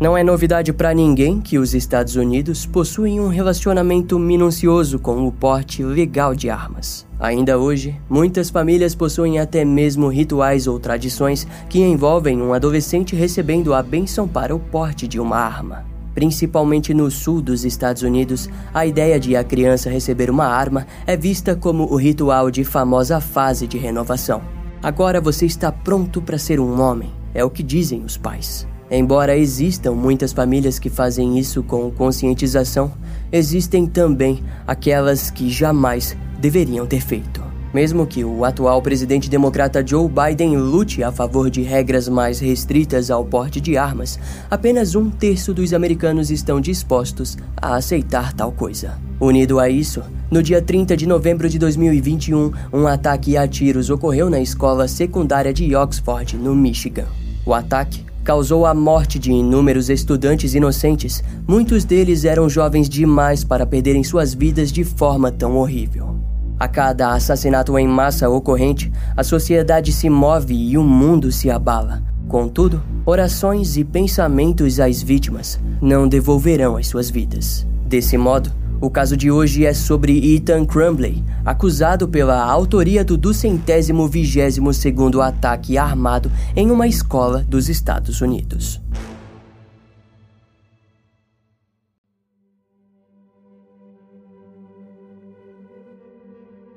[0.00, 5.30] Não é novidade para ninguém que os Estados Unidos possuem um relacionamento minucioso com o
[5.30, 7.06] porte legal de armas.
[7.18, 13.74] Ainda hoje, muitas famílias possuem até mesmo rituais ou tradições que envolvem um adolescente recebendo
[13.74, 15.84] a benção para o porte de uma arma.
[16.14, 21.14] Principalmente no sul dos Estados Unidos, a ideia de a criança receber uma arma é
[21.14, 24.40] vista como o ritual de famosa fase de renovação.
[24.82, 28.69] Agora você está pronto para ser um homem, é o que dizem os pais.
[28.90, 32.90] Embora existam muitas famílias que fazem isso com conscientização,
[33.30, 37.40] existem também aquelas que jamais deveriam ter feito.
[37.72, 43.12] Mesmo que o atual presidente democrata Joe Biden lute a favor de regras mais restritas
[43.12, 44.18] ao porte de armas,
[44.50, 48.98] apenas um terço dos americanos estão dispostos a aceitar tal coisa.
[49.20, 54.28] Unido a isso, no dia 30 de novembro de 2021, um ataque a tiros ocorreu
[54.28, 57.06] na escola secundária de Oxford, no Michigan.
[57.46, 61.20] O ataque causou a morte de inúmeros estudantes inocentes.
[61.48, 66.14] Muitos deles eram jovens demais para perderem suas vidas de forma tão horrível.
[66.56, 72.04] A cada assassinato em massa ocorrente, a sociedade se move e o mundo se abala.
[72.28, 77.66] Contudo, orações e pensamentos às vítimas não devolverão as suas vidas.
[77.84, 84.08] Desse modo, o caso de hoje é sobre Ethan Crumbley, acusado pela autoria do duzentésimo
[84.08, 88.80] vigésimo segundo ataque armado em uma escola dos Estados Unidos.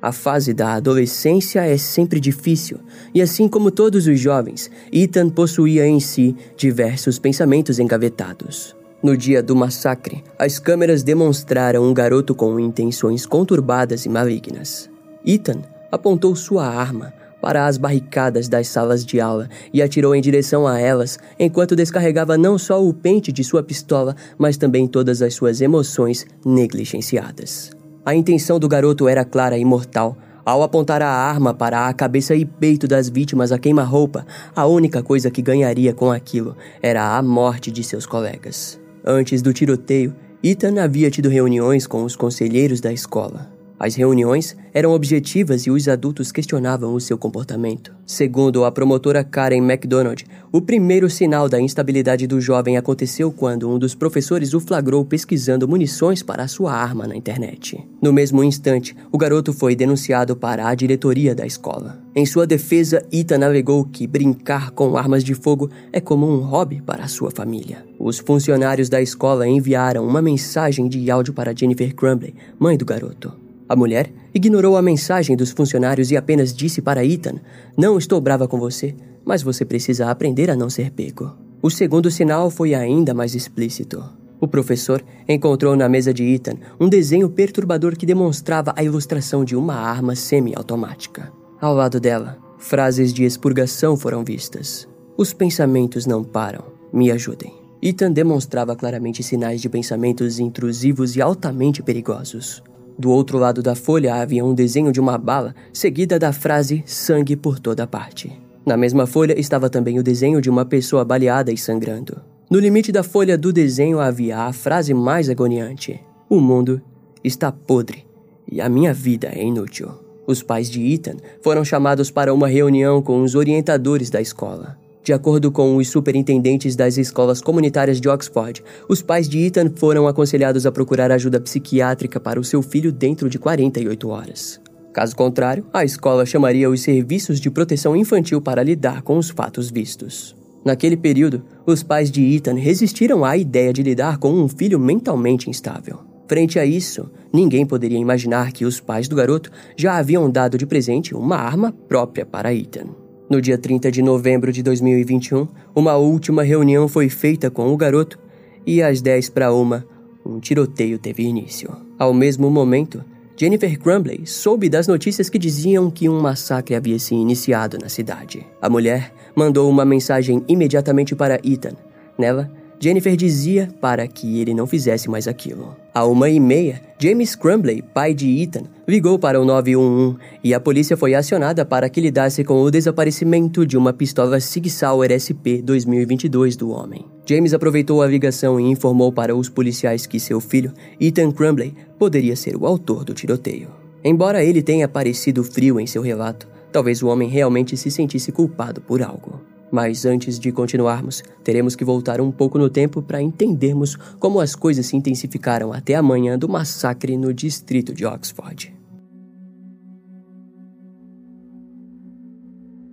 [0.01, 2.77] A fase da adolescência é sempre difícil,
[3.13, 8.75] e assim como todos os jovens, Ethan possuía em si diversos pensamentos engavetados.
[9.03, 14.89] No dia do massacre, as câmeras demonstraram um garoto com intenções conturbadas e malignas.
[15.25, 20.65] Ethan apontou sua arma para as barricadas das salas de aula e atirou em direção
[20.65, 25.33] a elas, enquanto descarregava não só o pente de sua pistola, mas também todas as
[25.33, 27.71] suas emoções negligenciadas.
[28.05, 30.17] A intenção do garoto era clara e mortal.
[30.45, 34.25] Ao apontar a arma para a cabeça e peito das vítimas a queima-roupa,
[34.55, 38.81] a única coisa que ganharia com aquilo era a morte de seus colegas.
[39.05, 43.52] Antes do tiroteio, Ethan havia tido reuniões com os conselheiros da escola.
[43.83, 47.93] As reuniões eram objetivas e os adultos questionavam o seu comportamento.
[48.05, 53.77] Segundo a promotora Karen MacDonald, o primeiro sinal da instabilidade do jovem aconteceu quando um
[53.77, 57.85] dos professores o flagrou pesquisando munições para sua arma na internet.
[58.01, 62.01] No mesmo instante, o garoto foi denunciado para a diretoria da escola.
[62.15, 66.81] Em sua defesa, Ethan alegou que brincar com armas de fogo é como um hobby
[66.81, 67.85] para sua família.
[67.99, 73.42] Os funcionários da escola enviaram uma mensagem de áudio para Jennifer Crumbley, mãe do garoto.
[73.67, 77.35] A mulher ignorou a mensagem dos funcionários e apenas disse para Ethan:
[77.77, 81.35] Não estou brava com você, mas você precisa aprender a não ser pego.
[81.61, 84.03] O segundo sinal foi ainda mais explícito.
[84.39, 89.55] O professor encontrou na mesa de Ethan um desenho perturbador que demonstrava a ilustração de
[89.55, 91.31] uma arma semiautomática.
[91.61, 94.85] Ao lado dela, frases de expurgação foram vistas.
[95.15, 96.65] Os pensamentos não param.
[96.91, 97.53] Me ajudem.
[97.81, 102.61] Ethan demonstrava claramente sinais de pensamentos intrusivos e altamente perigosos.
[102.97, 107.35] Do outro lado da folha havia um desenho de uma bala, seguida da frase sangue
[107.35, 108.31] por toda parte.
[108.65, 112.21] Na mesma folha estava também o desenho de uma pessoa baleada e sangrando.
[112.49, 115.99] No limite da folha do desenho havia a frase mais agoniante:
[116.29, 116.81] O mundo
[117.23, 118.05] está podre
[118.49, 119.89] e a minha vida é inútil.
[120.25, 124.77] Os pais de Ethan foram chamados para uma reunião com os orientadores da escola.
[125.03, 130.07] De acordo com os superintendentes das escolas comunitárias de Oxford, os pais de Ethan foram
[130.07, 134.61] aconselhados a procurar ajuda psiquiátrica para o seu filho dentro de 48 horas.
[134.93, 139.69] Caso contrário, a escola chamaria os serviços de proteção infantil para lidar com os fatos
[139.69, 140.37] vistos.
[140.63, 145.49] Naquele período, os pais de Ethan resistiram à ideia de lidar com um filho mentalmente
[145.49, 145.99] instável.
[146.29, 150.65] Frente a isso, ninguém poderia imaginar que os pais do garoto já haviam dado de
[150.65, 153.02] presente uma arma própria para Ethan.
[153.33, 158.19] No dia 30 de novembro de 2021, uma última reunião foi feita com o garoto
[158.63, 159.83] e às 10 para uma,
[160.23, 161.75] um tiroteio teve início.
[161.97, 163.03] Ao mesmo momento,
[163.35, 168.45] Jennifer Crumbley soube das notícias que diziam que um massacre havia se iniciado na cidade.
[168.61, 171.73] A mulher mandou uma mensagem imediatamente para Ethan.
[172.15, 175.75] Nela, Jennifer dizia para que ele não fizesse mais aquilo.
[175.93, 180.59] À uma e meia, James Crumbley, pai de Ethan, ligou para o 911 e a
[180.59, 185.61] polícia foi acionada para que lidasse com o desaparecimento de uma pistola Sig Sauer SP
[185.63, 187.05] 2022 do homem.
[187.25, 192.35] James aproveitou a ligação e informou para os policiais que seu filho, Ethan Crumbley, poderia
[192.35, 193.69] ser o autor do tiroteio.
[194.03, 198.81] Embora ele tenha parecido frio em seu relato, talvez o homem realmente se sentisse culpado
[198.81, 199.52] por algo.
[199.73, 204.55] Mas antes de continuarmos, teremos que voltar um pouco no tempo para entendermos como as
[204.55, 208.71] coisas se intensificaram até a manhã do massacre no distrito de Oxford.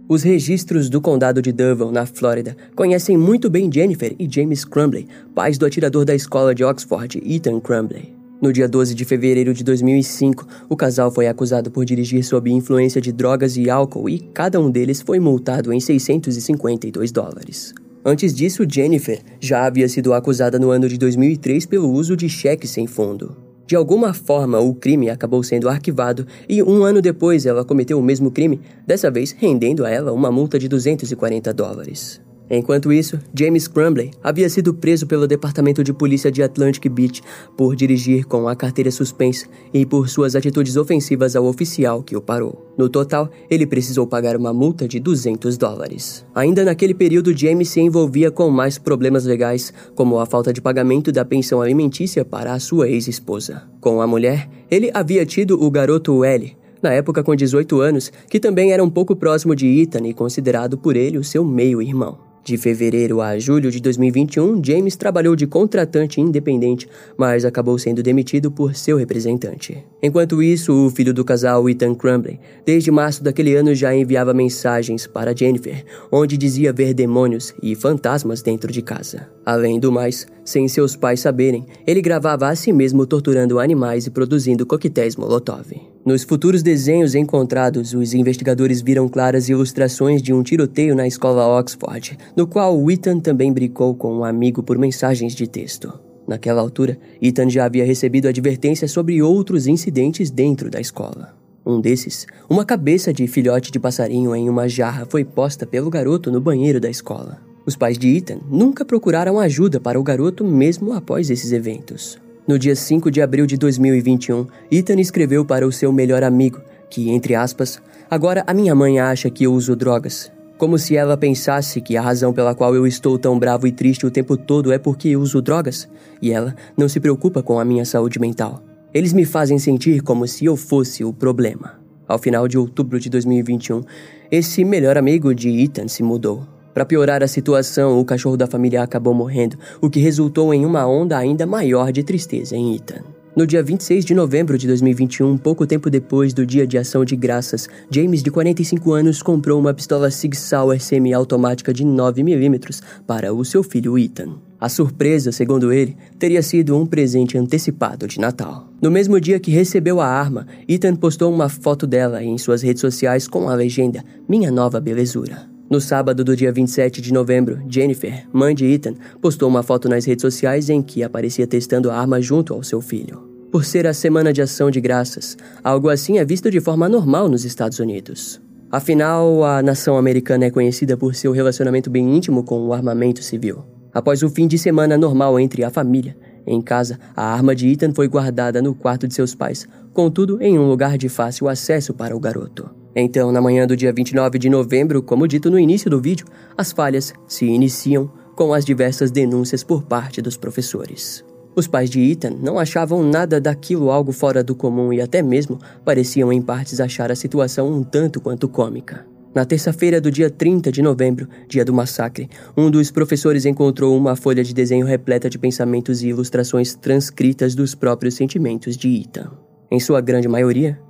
[0.08, 5.06] Os registros do condado de Durham, na Flórida, conhecem muito bem Jennifer e James Crumbley,
[5.34, 8.19] pais do atirador da escola de Oxford, Ethan Crumbley.
[8.40, 12.98] No dia 12 de fevereiro de 2005, o casal foi acusado por dirigir sob influência
[12.98, 17.75] de drogas e álcool e cada um deles foi multado em 652 dólares.
[18.02, 22.70] Antes disso, Jennifer já havia sido acusada no ano de 2003 pelo uso de cheques
[22.70, 23.37] sem fundo.
[23.66, 28.02] De alguma forma, o crime acabou sendo arquivado e um ano depois ela cometeu o
[28.02, 32.22] mesmo crime, dessa vez rendendo a ela uma multa de 240 dólares.
[32.50, 37.23] Enquanto isso, James Crumbley havia sido preso pelo Departamento de Polícia de Atlantic Beach
[37.56, 42.20] por dirigir com a carteira suspensa e por suas atitudes ofensivas ao oficial que o
[42.20, 42.67] parou.
[42.76, 46.26] No total, ele precisou pagar uma multa de 200 dólares.
[46.35, 51.12] Ainda naquele período, James se envolvia com mais problemas legais, como a falta de pagamento
[51.12, 53.62] da pensão alimentícia para a sua ex-esposa.
[53.81, 58.41] Com a mulher, ele havia tido o garoto L, na época com 18 anos, que
[58.41, 62.29] também era um pouco próximo de Ethan e considerado por ele o seu meio-irmão.
[62.42, 68.50] De fevereiro a julho de 2021, James trabalhou de contratante independente, mas acabou sendo demitido
[68.50, 69.84] por seu representante.
[70.02, 75.06] Enquanto isso, o filho do casal, Ethan Crumbley, desde março daquele ano já enviava mensagens
[75.06, 79.28] para Jennifer, onde dizia ver demônios e fantasmas dentro de casa.
[79.44, 84.10] Além do mais, sem seus pais saberem, ele gravava a si mesmo torturando animais e
[84.10, 85.66] produzindo coquetéis Molotov.
[86.10, 92.18] Nos futuros desenhos encontrados, os investigadores viram claras ilustrações de um tiroteio na escola Oxford,
[92.34, 96.00] no qual Ethan também brincou com um amigo por mensagens de texto.
[96.26, 101.32] Naquela altura, Ethan já havia recebido advertências sobre outros incidentes dentro da escola.
[101.64, 106.28] Um desses, uma cabeça de filhote de passarinho em uma jarra foi posta pelo garoto
[106.28, 107.40] no banheiro da escola.
[107.64, 112.18] Os pais de Ethan nunca procuraram ajuda para o garoto mesmo após esses eventos.
[112.50, 116.61] No dia 5 de abril de 2021, Ethan escreveu para o seu melhor amigo,
[116.91, 117.81] que, entre aspas,
[118.11, 120.32] agora a minha mãe acha que eu uso drogas.
[120.58, 124.05] Como se ela pensasse que a razão pela qual eu estou tão bravo e triste
[124.05, 125.88] o tempo todo é porque eu uso drogas,
[126.20, 128.61] e ela não se preocupa com a minha saúde mental.
[128.93, 131.79] Eles me fazem sentir como se eu fosse o problema.
[132.08, 133.85] Ao final de outubro de 2021,
[134.29, 136.44] esse melhor amigo de Ethan se mudou.
[136.72, 140.87] Para piorar a situação, o cachorro da família acabou morrendo, o que resultou em uma
[140.87, 143.02] onda ainda maior de tristeza em Ethan.
[143.37, 147.14] No dia 26 de novembro de 2021, pouco tempo depois do Dia de Ação de
[147.14, 153.44] Graças, James, de 45 anos, comprou uma pistola Sig Sauer semi-automática de 9mm para o
[153.44, 154.34] seu filho Ethan.
[154.61, 158.69] A surpresa, segundo ele, teria sido um presente antecipado de Natal.
[158.82, 162.81] No mesmo dia que recebeu a arma, Ethan postou uma foto dela em suas redes
[162.81, 165.50] sociais com a legenda Minha Nova Belezura.
[165.70, 170.05] No sábado do dia 27 de novembro, Jennifer, mãe de Ethan, postou uma foto nas
[170.05, 173.22] redes sociais em que aparecia testando a arma junto ao seu filho.
[173.52, 177.28] Por ser a semana de ação de graças, algo assim é visto de forma normal
[177.28, 178.40] nos Estados Unidos.
[178.69, 183.64] Afinal, a nação americana é conhecida por seu relacionamento bem íntimo com o armamento civil.
[183.94, 187.94] Após o fim de semana normal entre a família, em casa, a arma de Ethan
[187.94, 192.16] foi guardada no quarto de seus pais, contudo em um lugar de fácil acesso para
[192.16, 192.79] o garoto.
[192.94, 196.73] Então, na manhã do dia 29 de novembro, como dito no início do vídeo, as
[196.73, 201.25] falhas se iniciam com as diversas denúncias por parte dos professores.
[201.54, 205.59] Os pais de Ethan não achavam nada daquilo algo fora do comum e até mesmo
[205.85, 209.04] pareciam em partes achar a situação um tanto quanto cômica.
[209.35, 214.16] Na terça-feira do dia 30 de novembro, dia do massacre, um dos professores encontrou uma
[214.16, 219.30] folha de desenho repleta de pensamentos e ilustrações transcritas dos próprios sentimentos de Ethan.
[219.70, 220.80] Em sua grande maioria,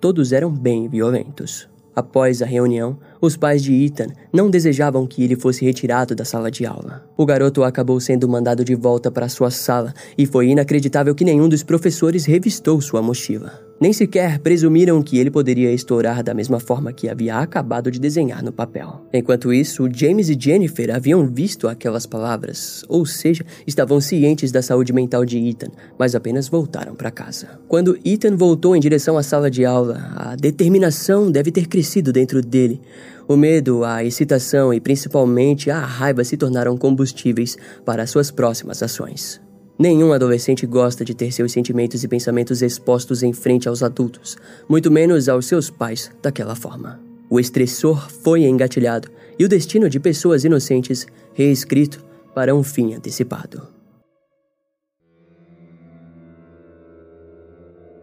[0.00, 1.68] Todos eram bem violentos.
[1.94, 6.48] Após a reunião, os pais de Ethan não desejavam que ele fosse retirado da sala
[6.48, 7.04] de aula.
[7.16, 11.48] O garoto acabou sendo mandado de volta para sua sala e foi inacreditável que nenhum
[11.48, 13.67] dos professores revistou sua mochila.
[13.80, 18.42] Nem sequer presumiram que ele poderia estourar da mesma forma que havia acabado de desenhar
[18.42, 19.02] no papel.
[19.12, 24.92] Enquanto isso, James e Jennifer haviam visto aquelas palavras, ou seja, estavam cientes da saúde
[24.92, 27.60] mental de Ethan, mas apenas voltaram para casa.
[27.68, 32.42] Quando Ethan voltou em direção à sala de aula, a determinação deve ter crescido dentro
[32.42, 32.80] dele.
[33.28, 39.40] O medo, a excitação e principalmente a raiva se tornaram combustíveis para suas próximas ações.
[39.78, 44.36] Nenhum adolescente gosta de ter seus sentimentos e pensamentos expostos em frente aos adultos,
[44.68, 46.98] muito menos aos seus pais, daquela forma.
[47.30, 49.08] O estressor foi engatilhado
[49.38, 52.04] e o destino de pessoas inocentes reescrito
[52.34, 53.68] para um fim antecipado.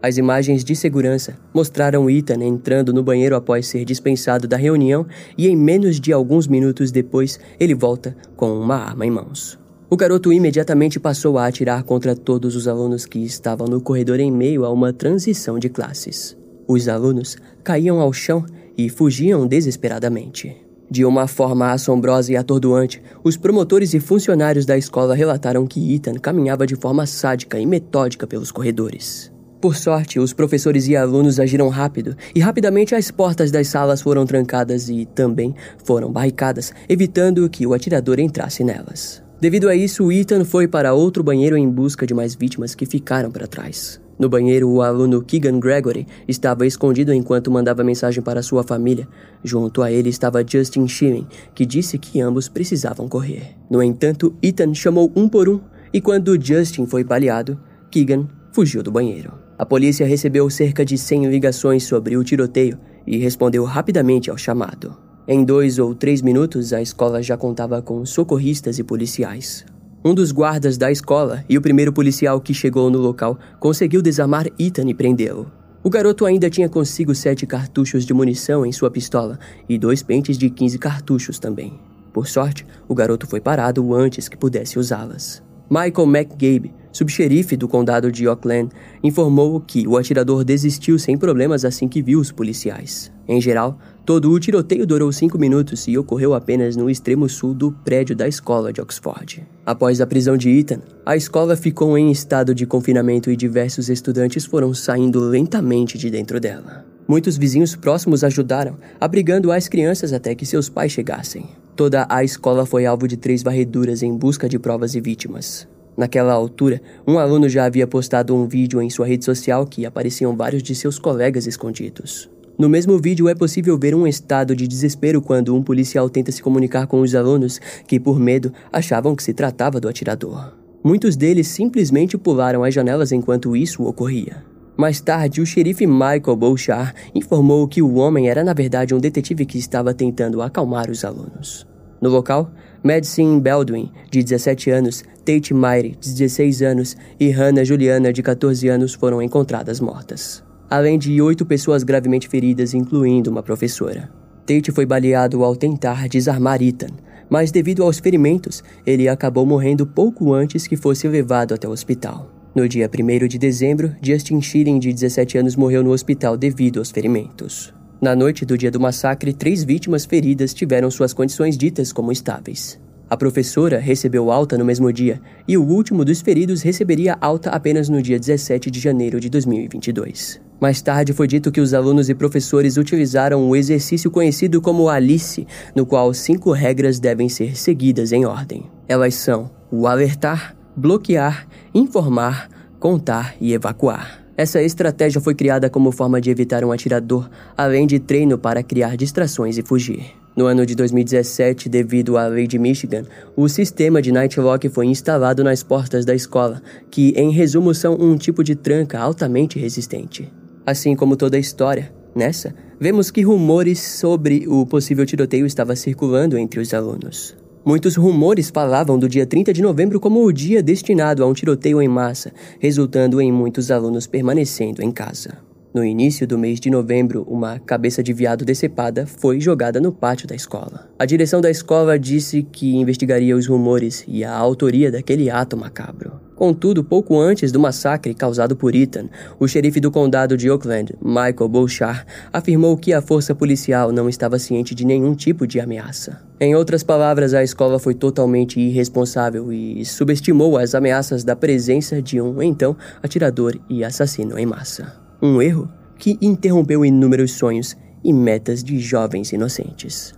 [0.00, 5.06] As imagens de segurança mostraram Ethan entrando no banheiro após ser dispensado da reunião
[5.36, 9.65] e em menos de alguns minutos depois ele volta com uma arma em mãos.
[9.88, 14.32] O garoto imediatamente passou a atirar contra todos os alunos que estavam no corredor em
[14.32, 16.36] meio a uma transição de classes.
[16.66, 18.44] Os alunos caíam ao chão
[18.76, 20.56] e fugiam desesperadamente.
[20.90, 26.14] De uma forma assombrosa e atordoante, os promotores e funcionários da escola relataram que Ethan
[26.14, 29.30] caminhava de forma sádica e metódica pelos corredores.
[29.60, 34.26] Por sorte, os professores e alunos agiram rápido e rapidamente as portas das salas foram
[34.26, 39.25] trancadas e também foram barricadas, evitando que o atirador entrasse nelas.
[39.38, 43.30] Devido a isso, Ethan foi para outro banheiro em busca de mais vítimas que ficaram
[43.30, 44.00] para trás.
[44.18, 49.06] No banheiro, o aluno Keegan Gregory estava escondido enquanto mandava mensagem para sua família.
[49.44, 53.54] Junto a ele estava Justin Sheeran, que disse que ambos precisavam correr.
[53.68, 55.60] No entanto, Ethan chamou um por um,
[55.92, 59.34] e quando Justin foi baleado, Keegan fugiu do banheiro.
[59.58, 65.05] A polícia recebeu cerca de 100 ligações sobre o tiroteio e respondeu rapidamente ao chamado.
[65.28, 69.66] Em dois ou três minutos, a escola já contava com socorristas e policiais.
[70.04, 74.46] Um dos guardas da escola e o primeiro policial que chegou no local conseguiu desarmar
[74.56, 75.50] Ethan e prendê-lo.
[75.82, 79.36] O garoto ainda tinha consigo sete cartuchos de munição em sua pistola
[79.68, 81.72] e dois pentes de 15 cartuchos também.
[82.12, 85.42] Por sorte, o garoto foi parado antes que pudesse usá-las.
[85.68, 88.70] Michael McGabe, subxerife do condado de Oakland,
[89.02, 93.12] informou que o atirador desistiu sem problemas assim que viu os policiais.
[93.28, 97.70] Em geral, todo o tiroteio durou cinco minutos e ocorreu apenas no extremo sul do
[97.70, 99.46] prédio da escola de Oxford.
[99.64, 104.46] Após a prisão de Ethan, a escola ficou em estado de confinamento e diversos estudantes
[104.46, 106.86] foram saindo lentamente de dentro dela.
[107.06, 111.46] Muitos vizinhos próximos ajudaram, abrigando as crianças até que seus pais chegassem.
[111.76, 115.68] Toda a escola foi alvo de três varreduras em busca de provas e vítimas.
[115.96, 120.36] Naquela altura, um aluno já havia postado um vídeo em sua rede social que apareciam
[120.36, 122.28] vários de seus colegas escondidos.
[122.58, 126.42] No mesmo vídeo é possível ver um estado de desespero quando um policial tenta se
[126.42, 130.54] comunicar com os alunos que, por medo, achavam que se tratava do atirador.
[130.82, 134.44] Muitos deles simplesmente pularam as janelas enquanto isso ocorria.
[134.76, 139.46] Mais tarde, o xerife Michael Bouchard informou que o homem era na verdade um detetive
[139.46, 141.66] que estava tentando acalmar os alunos.
[142.00, 142.50] No local,
[142.82, 148.68] Madison Baldwin, de 17 anos, Tate Myre, de 16 anos, e Hannah Juliana, de 14
[148.68, 150.44] anos, foram encontradas mortas.
[150.68, 154.10] Além de oito pessoas gravemente feridas, incluindo uma professora.
[154.46, 156.94] Tate foi baleado ao tentar desarmar Ethan,
[157.28, 162.30] mas devido aos ferimentos, ele acabou morrendo pouco antes que fosse levado até o hospital.
[162.54, 166.90] No dia 1 de dezembro, Justin Schilling, de 17 anos, morreu no hospital devido aos
[166.90, 167.75] ferimentos.
[167.98, 172.78] Na noite do dia do massacre, três vítimas feridas tiveram suas condições ditas como estáveis.
[173.08, 177.88] A professora recebeu alta no mesmo dia e o último dos feridos receberia alta apenas
[177.88, 180.40] no dia 17 de janeiro de 2022.
[180.60, 185.46] Mais tarde foi dito que os alunos e professores utilizaram o exercício conhecido como Alice,
[185.74, 188.64] no qual cinco regras devem ser seguidas em ordem.
[188.88, 192.48] Elas são o alertar, bloquear, informar,
[192.78, 194.25] contar e evacuar.
[194.36, 198.94] Essa estratégia foi criada como forma de evitar um atirador, além de treino para criar
[198.94, 200.14] distrações e fugir.
[200.36, 205.42] No ano de 2017, devido à lei de Michigan, o sistema de Nightlock foi instalado
[205.42, 210.30] nas portas da escola, que, em resumo, são um tipo de tranca altamente resistente.
[210.66, 216.36] Assim como toda a história, nessa, vemos que rumores sobre o possível tiroteio estava circulando
[216.36, 217.34] entre os alunos.
[217.66, 221.82] Muitos rumores falavam do dia 30 de novembro como o dia destinado a um tiroteio
[221.82, 225.45] em massa, resultando em muitos alunos permanecendo em casa.
[225.76, 230.26] No início do mês de novembro, uma cabeça de viado decepada foi jogada no pátio
[230.26, 230.88] da escola.
[230.98, 236.18] A direção da escola disse que investigaria os rumores e a autoria daquele ato macabro.
[236.34, 241.46] Contudo, pouco antes do massacre causado por Ethan, o xerife do condado de Oakland, Michael
[241.46, 246.22] Bouchard, afirmou que a força policial não estava ciente de nenhum tipo de ameaça.
[246.40, 252.18] Em outras palavras, a escola foi totalmente irresponsável e subestimou as ameaças da presença de
[252.18, 255.04] um, então, atirador e assassino em massa.
[255.20, 260.14] Um erro que interrompeu inúmeros sonhos e metas de jovens inocentes.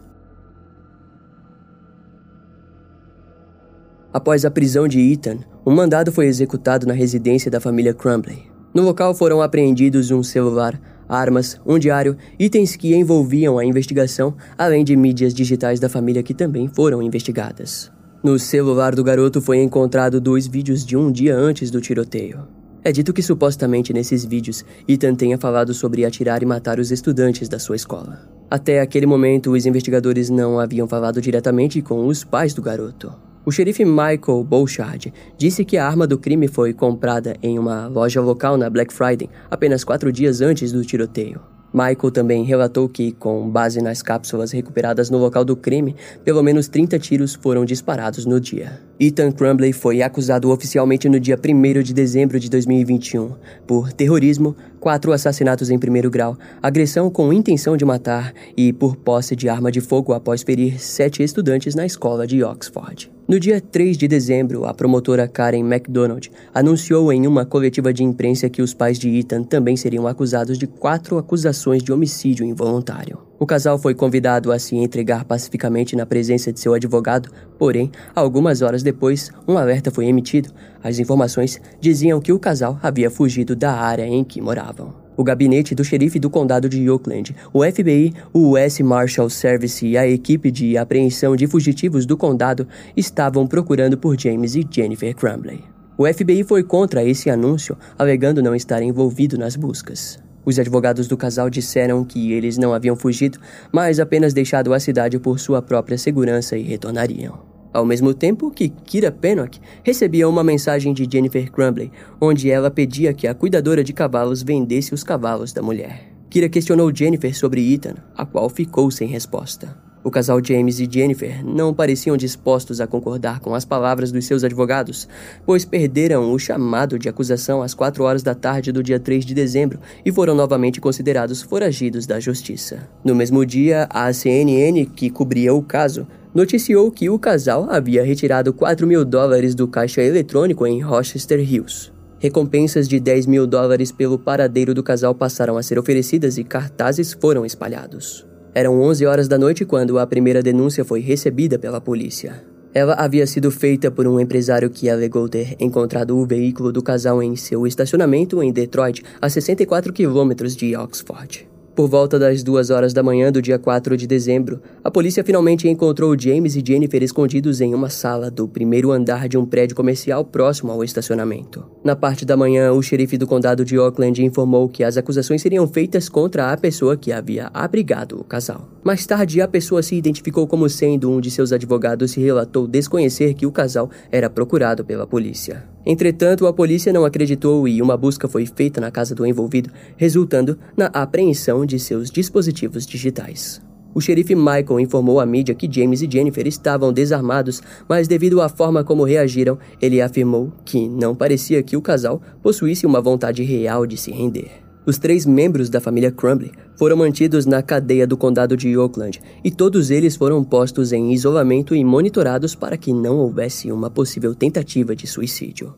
[4.12, 8.50] Após a prisão de Ethan, um mandado foi executado na residência da família Crumbley.
[8.75, 14.83] No local foram apreendidos um celular, armas, um diário, itens que envolviam a investigação, além
[14.83, 17.93] de mídias digitais da família que também foram investigadas.
[18.23, 22.58] No celular do garoto foi encontrado dois vídeos de um dia antes do tiroteio.
[22.85, 27.49] É dito que supostamente nesses vídeos Ethan tenha falado sobre atirar e matar os estudantes
[27.49, 28.20] da sua escola.
[28.50, 33.12] Até aquele momento, os investigadores não haviam falado diretamente com os pais do garoto.
[33.44, 38.20] O xerife Michael Bouchard disse que a arma do crime foi comprada em uma loja
[38.20, 41.58] local na Black Friday apenas quatro dias antes do tiroteio.
[41.72, 45.94] Michael também relatou que, com base nas cápsulas recuperadas no local do crime,
[46.25, 48.80] pelo menos 30 tiros foram disparados no dia.
[48.98, 53.32] Ethan Crumbley foi acusado oficialmente no dia 1 de dezembro de 2021
[53.66, 59.37] por terrorismo, quatro assassinatos em primeiro grau, agressão com intenção de matar e por posse
[59.37, 63.11] de arma de fogo após ferir sete estudantes na escola de Oxford.
[63.28, 68.49] No dia 3 de dezembro, a promotora Karen MacDonald anunciou em uma coletiva de imprensa
[68.49, 73.27] que os pais de Ethan também seriam acusados de quatro acusações de homicídio involuntário.
[73.40, 78.62] O casal foi convidado a se entregar pacificamente na presença de seu advogado, porém, algumas
[78.62, 80.50] horas depois, um alerta foi emitido.
[80.83, 84.92] As informações diziam que o casal havia fugido da área em que moravam.
[85.16, 89.97] O gabinete do xerife do condado de Oakland, o FBI, o US Marshal Service e
[89.97, 92.66] a equipe de apreensão de fugitivos do condado
[92.97, 95.62] estavam procurando por James e Jennifer Crumbley.
[95.97, 100.21] O FBI foi contra esse anúncio, alegando não estar envolvido nas buscas.
[100.49, 103.38] Os advogados do casal disseram que eles não haviam fugido,
[103.71, 107.38] mas apenas deixado a cidade por sua própria segurança e retornariam.
[107.71, 113.12] Ao mesmo tempo que Kira Pennock recebia uma mensagem de Jennifer Crumbley, onde ela pedia
[113.12, 116.14] que a cuidadora de cavalos vendesse os cavalos da mulher.
[116.31, 119.88] Kira questionou Jennifer sobre Ethan, a qual ficou sem resposta.
[120.09, 124.43] O casal James e Jennifer não pareciam dispostos a concordar com as palavras dos seus
[124.43, 125.07] advogados,
[125.45, 129.35] pois perderam o chamado de acusação às 4 horas da tarde do dia 3 de
[129.35, 132.88] dezembro e foram novamente considerados foragidos da justiça.
[133.05, 138.50] No mesmo dia, a CNN, que cobria o caso, noticiou que o casal havia retirado
[138.55, 141.93] 4 mil dólares do caixa eletrônico em Rochester Hills.
[142.19, 147.12] Recompensas de 10 mil dólares pelo paradeiro do casal passaram a ser oferecidas e cartazes
[147.12, 148.27] foram espalhados.
[148.55, 152.43] Eram 11 horas da noite quando a primeira denúncia foi recebida pela polícia.
[152.75, 157.23] Ela havia sido feita por um empresário que alegou ter encontrado o veículo do casal
[157.23, 161.49] em seu estacionamento em Detroit, a 64 quilômetros de Oxford.
[161.78, 165.68] Por volta das duas horas da manhã do dia 4 de dezembro, a polícia finalmente
[165.68, 170.24] encontrou James e Jennifer escondidos em uma sala do primeiro andar de um prédio comercial
[170.24, 171.64] próximo ao estacionamento.
[171.85, 175.68] Na parte da manhã, o xerife do condado de Oakland informou que as acusações seriam
[175.68, 178.68] feitas contra a pessoa que havia abrigado o casal.
[178.83, 183.35] Mais tarde, a pessoa se identificou como sendo um de seus advogados e relatou desconhecer
[183.35, 185.62] que o casal era procurado pela polícia.
[185.90, 190.59] Entretanto, a polícia não acreditou e uma busca foi feita na casa do envolvido, resultando
[190.77, 193.62] na apreensão de seus dispositivos digitais.
[193.94, 198.51] O xerife Michael informou à mídia que James e Jennifer estavam desarmados, mas devido à
[198.51, 203.87] forma como reagiram, ele afirmou que não parecia que o casal possuísse uma vontade real
[203.87, 204.67] de se render.
[204.88, 209.51] Os três membros da família Crumbley foram mantidos na cadeia do condado de Oakland e
[209.51, 214.96] todos eles foram postos em isolamento e monitorados para que não houvesse uma possível tentativa
[214.96, 215.74] de suicídio.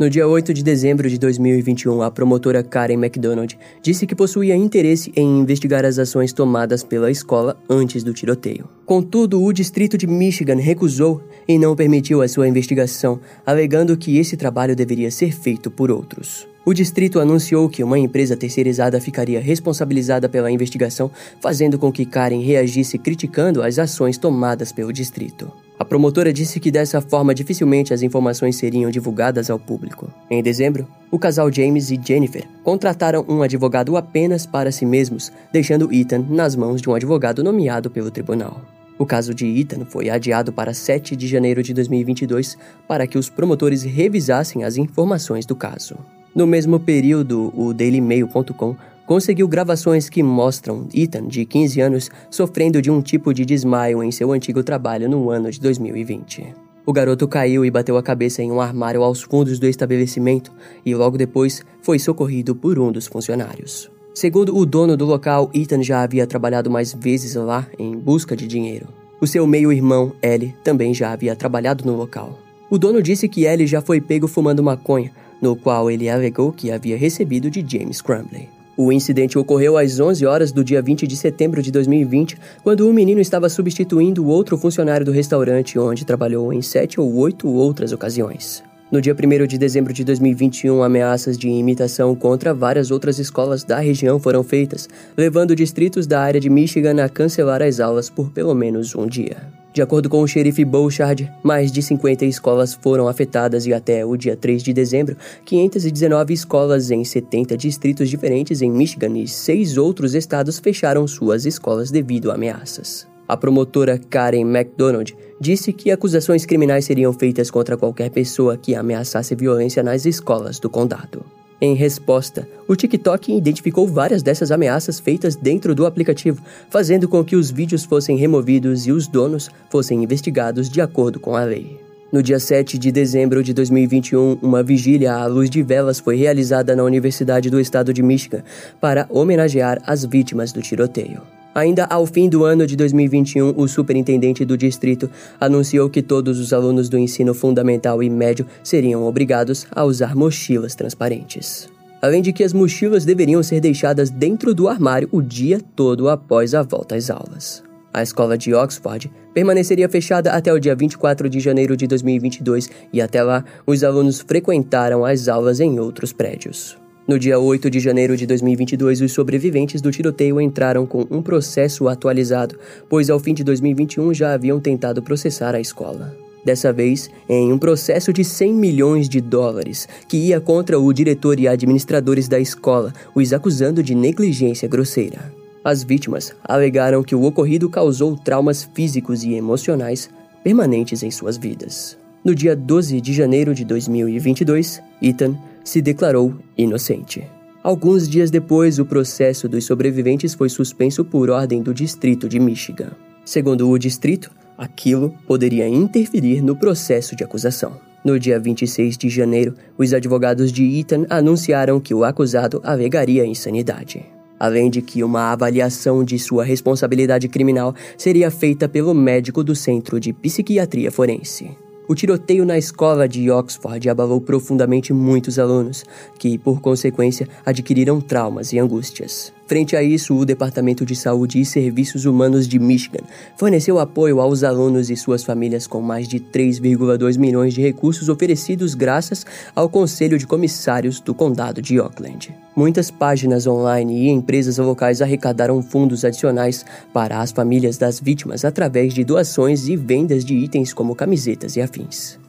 [0.00, 5.12] No dia 8 de dezembro de 2021, a promotora Karen MacDonald disse que possuía interesse
[5.14, 8.66] em investigar as ações tomadas pela escola antes do tiroteio.
[8.86, 14.38] Contudo, o distrito de Michigan recusou e não permitiu a sua investigação, alegando que esse
[14.38, 16.48] trabalho deveria ser feito por outros.
[16.64, 21.10] O distrito anunciou que uma empresa terceirizada ficaria responsabilizada pela investigação,
[21.42, 25.52] fazendo com que Karen reagisse criticando as ações tomadas pelo distrito.
[25.80, 30.12] A promotora disse que dessa forma dificilmente as informações seriam divulgadas ao público.
[30.30, 35.90] Em dezembro, o casal James e Jennifer contrataram um advogado apenas para si mesmos, deixando
[35.90, 38.60] Ethan nas mãos de um advogado nomeado pelo tribunal.
[38.98, 43.30] O caso de Ethan foi adiado para 7 de janeiro de 2022 para que os
[43.30, 45.96] promotores revisassem as informações do caso.
[46.34, 48.76] No mesmo período, o DailyMail.com
[49.10, 54.12] conseguiu gravações que mostram Ethan, de 15 anos, sofrendo de um tipo de desmaio em
[54.12, 56.54] seu antigo trabalho no ano de 2020.
[56.86, 60.52] O garoto caiu e bateu a cabeça em um armário aos fundos do estabelecimento
[60.86, 63.90] e logo depois foi socorrido por um dos funcionários.
[64.14, 68.46] Segundo o dono do local, Ethan já havia trabalhado mais vezes lá em busca de
[68.46, 68.86] dinheiro.
[69.20, 72.38] O seu meio-irmão, Ellie, também já havia trabalhado no local.
[72.70, 75.10] O dono disse que Ellie já foi pego fumando maconha,
[75.42, 78.59] no qual ele alegou que havia recebido de James Crumbley.
[78.82, 82.94] O incidente ocorreu às 11 horas do dia 20 de setembro de 2020, quando o
[82.94, 88.64] menino estava substituindo outro funcionário do restaurante onde trabalhou em sete ou oito outras ocasiões.
[88.90, 93.78] No dia 1 de dezembro de 2021, ameaças de imitação contra várias outras escolas da
[93.78, 98.54] região foram feitas, levando distritos da área de Michigan a cancelar as aulas por pelo
[98.54, 99.59] menos um dia.
[99.72, 104.16] De acordo com o xerife Bouchard, mais de 50 escolas foram afetadas e até o
[104.16, 110.14] dia 3 de dezembro, 519 escolas em 70 distritos diferentes em Michigan e seis outros
[110.14, 113.06] estados fecharam suas escolas devido a ameaças.
[113.28, 119.36] A promotora Karen MacDonald disse que acusações criminais seriam feitas contra qualquer pessoa que ameaçasse
[119.36, 121.24] violência nas escolas do condado.
[121.60, 127.36] Em resposta, o TikTok identificou várias dessas ameaças feitas dentro do aplicativo, fazendo com que
[127.36, 131.78] os vídeos fossem removidos e os donos fossem investigados de acordo com a lei.
[132.10, 136.74] No dia 7 de dezembro de 2021, uma vigília à luz de velas foi realizada
[136.74, 138.42] na Universidade do Estado de Michigan
[138.80, 141.39] para homenagear as vítimas do tiroteio.
[141.54, 145.10] Ainda ao fim do ano de 2021, o superintendente do distrito
[145.40, 150.74] anunciou que todos os alunos do ensino fundamental e médio seriam obrigados a usar mochilas
[150.74, 151.68] transparentes.
[152.00, 156.54] Além de que as mochilas deveriam ser deixadas dentro do armário o dia todo após
[156.54, 157.62] a volta às aulas.
[157.92, 163.02] A escola de Oxford permaneceria fechada até o dia 24 de janeiro de 2022 e
[163.02, 166.78] até lá os alunos frequentaram as aulas em outros prédios.
[167.10, 171.88] No dia 8 de janeiro de 2022, os sobreviventes do tiroteio entraram com um processo
[171.88, 172.56] atualizado,
[172.88, 176.16] pois ao fim de 2021 já haviam tentado processar a escola.
[176.44, 181.40] Dessa vez, em um processo de 100 milhões de dólares, que ia contra o diretor
[181.40, 185.34] e administradores da escola, os acusando de negligência grosseira.
[185.64, 190.08] As vítimas alegaram que o ocorrido causou traumas físicos e emocionais
[190.44, 191.98] permanentes em suas vidas.
[192.24, 197.26] No dia 12 de janeiro de 2022, Ethan se declarou inocente.
[197.62, 202.92] Alguns dias depois, o processo dos sobreviventes foi suspenso por ordem do Distrito de Michigan.
[203.24, 207.78] Segundo o distrito, aquilo poderia interferir no processo de acusação.
[208.02, 214.06] No dia 26 de janeiro, os advogados de Ethan anunciaram que o acusado alegaria insanidade.
[214.38, 220.00] Além de que uma avaliação de sua responsabilidade criminal seria feita pelo médico do Centro
[220.00, 221.50] de Psiquiatria Forense.
[221.90, 225.84] O tiroteio na escola de Oxford abalou profundamente muitos alunos,
[226.20, 229.32] que, por consequência, adquiriram traumas e angústias.
[229.50, 233.02] Frente a isso, o Departamento de Saúde e Serviços Humanos de Michigan
[233.36, 238.76] forneceu apoio aos alunos e suas famílias com mais de 3,2 milhões de recursos oferecidos
[238.76, 242.32] graças ao Conselho de Comissários do Condado de Oakland.
[242.54, 248.94] Muitas páginas online e empresas locais arrecadaram fundos adicionais para as famílias das vítimas através
[248.94, 251.79] de doações e vendas de itens como camisetas e afins.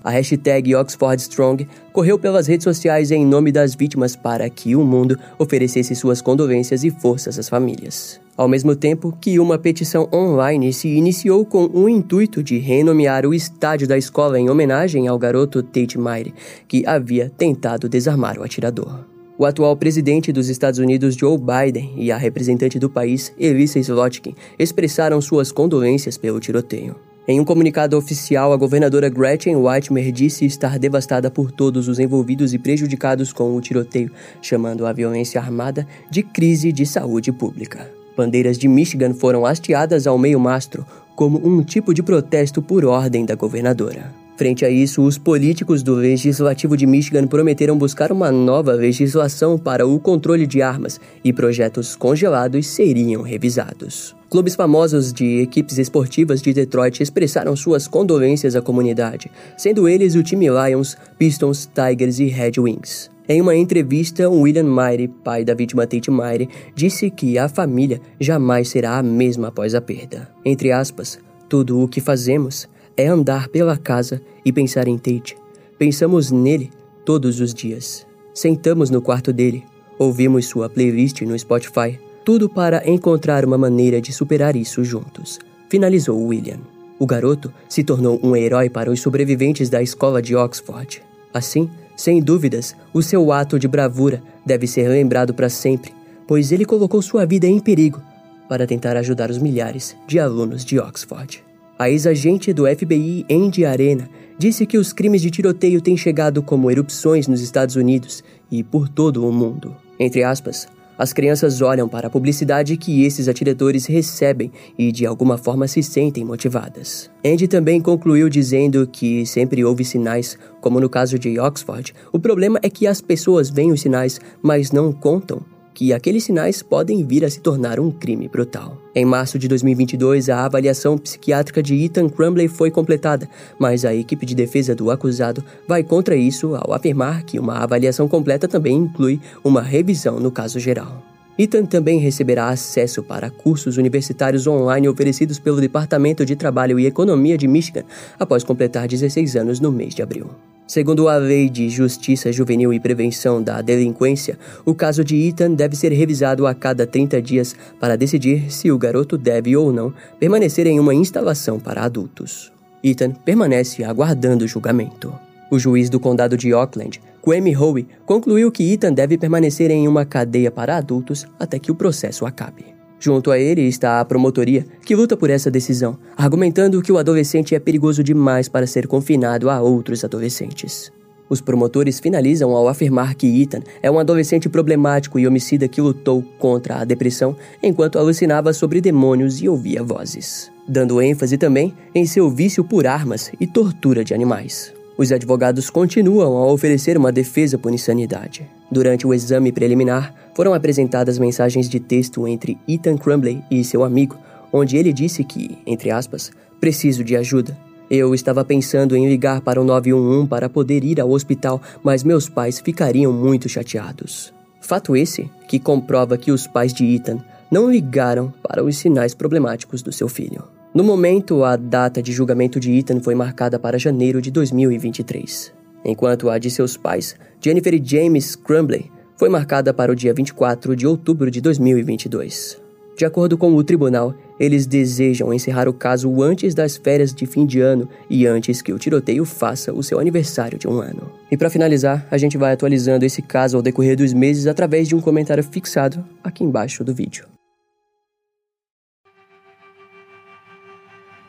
[0.04, 5.18] A hashtag OxfordStrong correu pelas redes sociais em nome das vítimas para que o mundo
[5.38, 8.20] oferecesse suas condolências e forças às famílias.
[8.36, 13.34] Ao mesmo tempo que uma petição online se iniciou com o intuito de renomear o
[13.34, 16.34] estádio da escola em homenagem ao garoto Tate Myre,
[16.68, 19.06] que havia tentado desarmar o atirador.
[19.38, 24.36] O atual presidente dos Estados Unidos, Joe Biden, e a representante do país, Elissa Slotkin,
[24.58, 26.96] expressaram suas condolências pelo tiroteio.
[27.28, 32.52] Em um comunicado oficial, a governadora Gretchen Whitmer disse estar devastada por todos os envolvidos
[32.52, 37.88] e prejudicados com o tiroteio, chamando a violência armada de crise de saúde pública.
[38.18, 43.36] Bandeiras de Michigan foram hasteadas ao meio-mastro como um tipo de protesto por ordem da
[43.36, 44.21] governadora.
[44.42, 49.86] Frente a isso, os políticos do Legislativo de Michigan prometeram buscar uma nova legislação para
[49.86, 54.16] o controle de armas e projetos congelados seriam revisados.
[54.32, 60.24] Clubes famosos de equipes esportivas de Detroit expressaram suas condolências à comunidade, sendo eles o
[60.24, 63.12] time Lions, Pistons, Tigers e Red Wings.
[63.30, 68.70] Em uma entrevista, William Myre, pai da vítima Tate Myre, disse que a família jamais
[68.70, 70.28] será a mesma após a perda.
[70.44, 75.38] Entre aspas, tudo o que fazemos é andar pela casa e pensar em Tate.
[75.78, 76.70] Pensamos nele
[77.06, 78.06] todos os dias.
[78.34, 79.64] Sentamos no quarto dele,
[79.98, 86.24] ouvimos sua playlist no Spotify tudo para encontrar uma maneira de superar isso juntos, finalizou
[86.28, 86.60] William.
[87.00, 91.02] O garoto se tornou um herói para os sobreviventes da escola de Oxford.
[91.34, 95.92] Assim, sem dúvidas, o seu ato de bravura deve ser lembrado para sempre,
[96.28, 98.00] pois ele colocou sua vida em perigo
[98.48, 101.44] para tentar ajudar os milhares de alunos de Oxford.
[101.82, 106.70] A ex-agente do FBI, Andy Arena, disse que os crimes de tiroteio têm chegado como
[106.70, 109.76] erupções nos Estados Unidos e por todo o mundo.
[110.00, 115.40] Entre aspas, as crianças olham para a publicidade que esses atiradores recebem e de alguma
[115.40, 117.10] forma se sentem motivadas.
[117.26, 121.96] Andy também concluiu dizendo que sempre houve sinais, como no caso de Oxford.
[122.14, 125.42] O problema é que as pessoas veem os sinais, mas não contam
[125.74, 128.78] que aqueles sinais podem vir a se tornar um crime brutal.
[128.94, 134.26] Em março de 2022, a avaliação psiquiátrica de Ethan Crumbley foi completada, mas a equipe
[134.26, 139.20] de defesa do acusado vai contra isso ao afirmar que uma avaliação completa também inclui
[139.44, 141.04] uma revisão no caso geral.
[141.38, 147.38] Ethan também receberá acesso para cursos universitários online oferecidos pelo Departamento de Trabalho e Economia
[147.38, 147.84] de Michigan
[148.20, 150.30] após completar 16 anos no mês de abril.
[150.72, 155.76] Segundo a Lei de Justiça Juvenil e Prevenção da Delinquência, o caso de Ethan deve
[155.76, 160.66] ser revisado a cada 30 dias para decidir se o garoto deve ou não permanecer
[160.68, 162.54] em uma instalação para adultos.
[162.82, 165.14] Ethan permanece aguardando julgamento.
[165.52, 170.06] O juiz do condado de Auckland, Kwame Howe, concluiu que Ethan deve permanecer em uma
[170.06, 172.71] cadeia para adultos até que o processo acabe.
[173.04, 177.56] Junto a ele está a promotoria, que luta por essa decisão, argumentando que o adolescente
[177.56, 180.94] é perigoso demais para ser confinado a outros adolescentes.
[181.28, 186.24] Os promotores finalizam ao afirmar que Ethan é um adolescente problemático e homicida que lutou
[186.38, 192.30] contra a depressão enquanto alucinava sobre demônios e ouvia vozes, dando ênfase também em seu
[192.30, 194.72] vício por armas e tortura de animais.
[195.02, 198.48] Os advogados continuam a oferecer uma defesa por insanidade.
[198.72, 204.16] Durante o exame preliminar, foram apresentadas mensagens de texto entre Ethan Crumbley e seu amigo,
[204.54, 207.58] onde ele disse que, entre aspas, preciso de ajuda.
[207.90, 212.30] Eu estava pensando em ligar para o 911 para poder ir ao hospital, mas meus
[212.30, 214.32] pais ficariam muito chateados.
[214.62, 217.18] Fato esse que comprova que os pais de Ethan
[217.50, 220.61] não ligaram para os sinais problemáticos do seu filho.
[220.74, 225.52] No momento, a data de julgamento de Ethan foi marcada para janeiro de 2023,
[225.84, 230.74] enquanto a de seus pais, Jennifer e James Crumbley, foi marcada para o dia 24
[230.74, 232.58] de outubro de 2022.
[232.98, 237.46] De acordo com o tribunal, eles desejam encerrar o caso antes das férias de fim
[237.46, 241.12] de ano e antes que o tiroteio faça o seu aniversário de um ano.
[241.30, 244.96] E para finalizar, a gente vai atualizando esse caso ao decorrer dos meses através de
[244.96, 247.26] um comentário fixado aqui embaixo do vídeo.